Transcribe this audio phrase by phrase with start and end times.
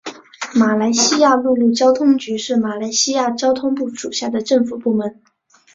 [0.55, 5.21] 马来西亚陆路交通局是马来西亚交通部属下的政府部门。